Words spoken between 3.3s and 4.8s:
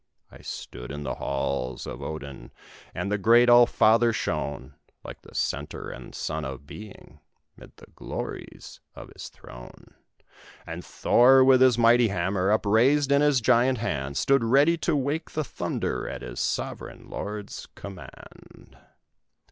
All Father shone